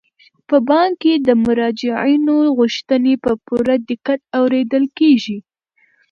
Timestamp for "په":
0.47-0.57, 3.23-3.31